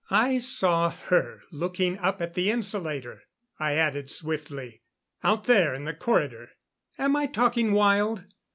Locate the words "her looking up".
0.89-2.23